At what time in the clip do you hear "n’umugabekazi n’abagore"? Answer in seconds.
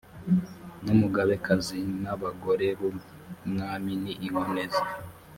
0.85-2.67